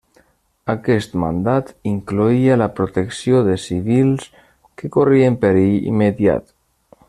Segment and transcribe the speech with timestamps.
[0.73, 4.27] Aquest mandat incloïa la protecció de civils
[4.81, 6.53] que corrien perill immediat.